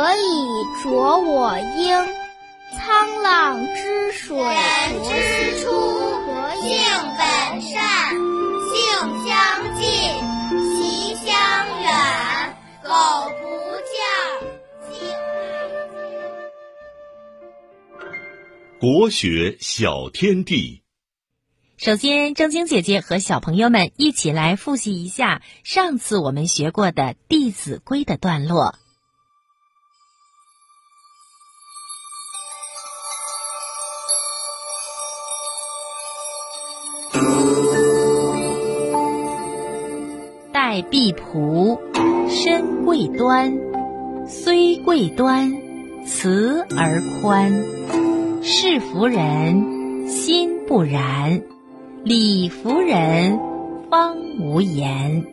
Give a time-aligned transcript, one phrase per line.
[0.00, 0.18] 何以
[0.82, 2.08] 濯我缨。
[2.72, 4.34] 沧浪之水。
[4.34, 5.68] 人之初，
[6.62, 6.72] 性
[7.18, 7.76] 本善，
[8.72, 8.80] 性
[9.26, 9.28] 相
[9.78, 9.84] 近，
[10.78, 11.28] 习相
[11.82, 11.92] 远。
[12.82, 12.88] 苟
[13.42, 13.44] 不
[13.84, 14.00] 教，
[14.90, 15.12] 性乃
[15.68, 15.76] 迁。
[18.80, 20.82] 国学小天地。
[21.76, 28.78] 首先，正晶姐姐和小朋友们一起来复习一下上次我们学过的《弟子规》的段落。
[40.70, 41.76] 待婢仆，
[42.28, 43.58] 身贵端，
[44.24, 45.52] 虽贵端，
[46.06, 47.64] 慈而宽。
[48.40, 51.42] 是服人，心不然；
[52.04, 53.36] 礼服人，
[53.90, 55.26] 方无言。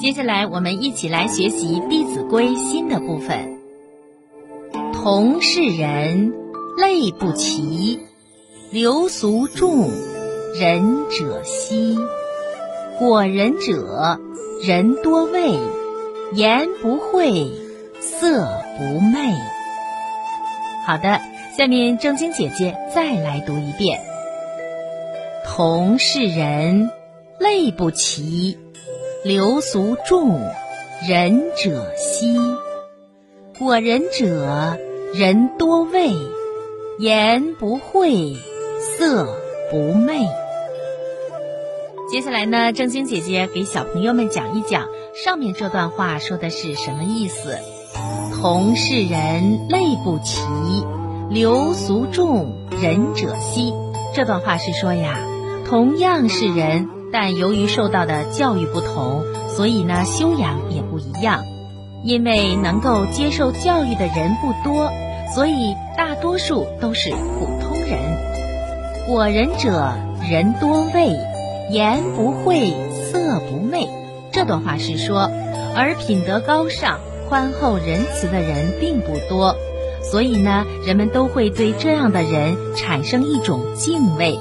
[0.00, 3.60] 接下来，我们一起来学习《弟子规》新的部分。
[4.92, 6.32] 同是人，
[6.76, 8.00] 类不齐；
[8.72, 9.88] 流俗众，
[10.58, 11.96] 仁者稀。
[12.98, 14.20] 果仁者，
[14.62, 15.58] 人多畏；
[16.34, 17.50] 言不讳，
[18.00, 18.46] 色
[18.78, 19.34] 不昧。
[20.86, 21.20] 好的，
[21.58, 23.98] 下面正经姐姐再来读一遍：
[25.44, 26.88] 同是人，
[27.40, 28.56] 类不齐；
[29.24, 30.40] 流俗众，
[31.08, 32.38] 仁者稀。
[33.58, 34.78] 果仁者，
[35.14, 36.12] 人多畏；
[37.00, 38.36] 言不讳，
[38.96, 39.26] 色
[39.68, 40.28] 不昧。
[42.14, 47.58] 接下来呢，正经姐姐给小朋友们讲一讲上面这段话说的是什么意思。
[48.40, 50.40] 同是人，类不齐；
[51.28, 53.72] 流俗众，仁者稀。
[54.14, 55.18] 这段话是说呀，
[55.66, 61.42] 同样是人，但由于受到的教育不同，所以呢，修养也不一样。
[62.04, 64.92] 因为能够接受教育的人不多，
[65.34, 67.98] 所以大多数都是普通人。
[69.08, 69.92] 我仁者，
[70.30, 71.33] 人多畏。
[71.74, 72.72] 言不讳，
[73.10, 73.88] 色不昧。
[74.30, 75.28] 这段话是说，
[75.74, 79.56] 而品德高尚、宽厚仁慈的人并不多，
[80.08, 84.38] 所以呢，人们都会对这样的人产生一种敬畏，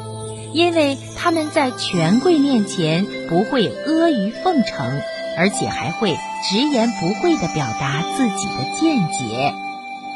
[0.53, 5.01] 因为他们在权贵面前不会阿谀奉承，
[5.35, 6.15] 而且还会
[6.47, 9.55] 直言不讳地表达自己的见解。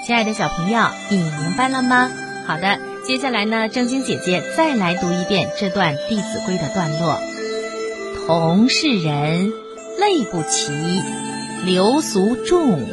[0.06, 2.11] 亲爱的小朋友，你明白了吗？
[2.45, 2.77] 好的。
[3.07, 7.18] 接下来呢，正经姐姐再来读一遍这段《弟子规》的段落：
[8.25, 9.53] 同是人，
[9.97, 10.73] 类不齐；
[11.66, 12.85] 流俗众，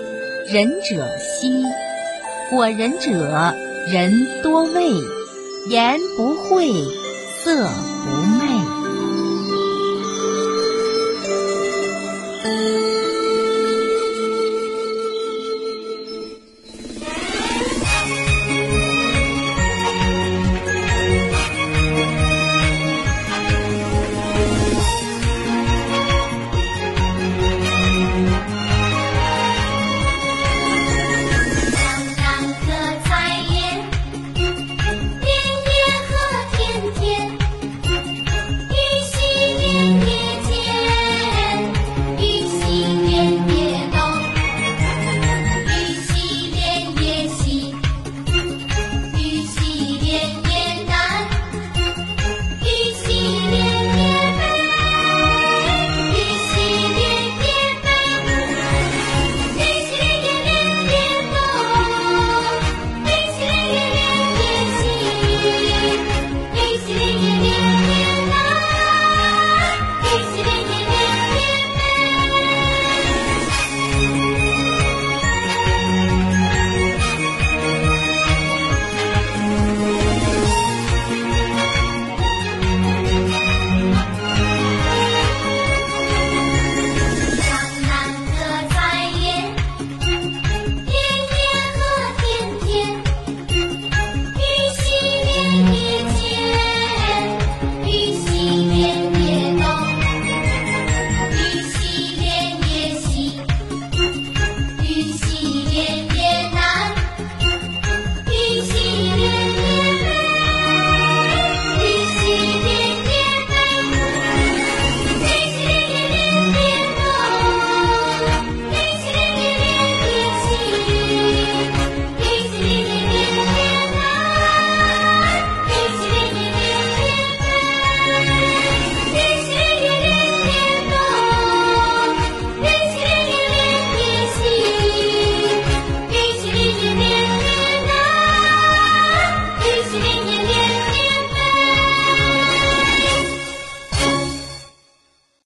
[0.46, 1.64] 仁者稀。
[2.52, 3.56] 我仁者，
[3.90, 4.84] 人多畏；
[5.68, 6.68] 言不讳，
[7.42, 8.23] 色不